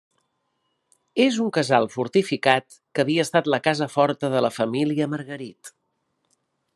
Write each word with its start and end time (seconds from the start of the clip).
És 1.25 1.35
un 1.43 1.51
casal 1.57 1.85
fortificat 1.97 2.79
que 2.99 3.05
havia 3.05 3.27
estat 3.29 3.51
la 3.55 3.61
casa 3.69 3.91
forta 3.99 4.33
de 4.37 4.45
la 4.47 4.53
família 4.59 5.11
Margarit. 5.15 5.75